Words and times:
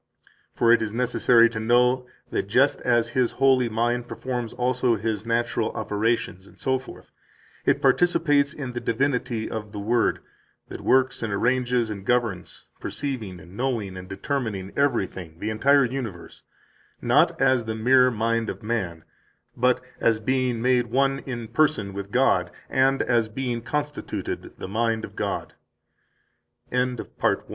For 0.55 0.73
it 0.73 0.81
is 0.81 0.91
necessary 0.93 1.47
to 1.51 1.59
know 1.59 2.07
that 2.31 2.47
just 2.47 2.81
as 2.81 3.09
His 3.09 3.33
holy 3.33 3.69
mind 3.69 4.07
performs 4.07 4.51
also 4.51 4.95
His 4.95 5.27
natural 5.27 5.69
operations, 5.73 6.47
etc., 6.47 7.03
it 7.67 7.83
participates 7.83 8.51
in 8.51 8.71
the 8.73 8.79
divinity 8.79 9.47
of 9.47 9.71
the 9.73 9.77
Word, 9.79 10.17
that 10.69 10.81
works 10.81 11.21
and 11.21 11.31
arranges 11.31 11.91
and 11.91 12.03
governs, 12.03 12.65
perceiving 12.79 13.39
and 13.39 13.55
knowing 13.55 13.95
and 13.95 14.09
determining 14.09 14.71
everything 14.75 15.37
[the 15.37 15.51
entire 15.51 15.85
universe], 15.85 16.41
not 16.99 17.39
as 17.39 17.65
the 17.65 17.75
mere 17.75 18.09
mind 18.09 18.49
of 18.49 18.63
man, 18.63 19.03
but 19.55 19.81
as 19.99 20.19
being 20.19 20.63
made 20.63 20.87
one 20.87 21.19
in 21.27 21.47
person 21.47 21.93
with 21.93 22.09
God, 22.09 22.49
and 22.71 23.03
as 23.03 23.29
being 23.29 23.61
constitu 23.61 24.23